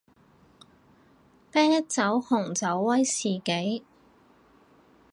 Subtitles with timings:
[1.51, 3.83] 啤酒紅酒威士忌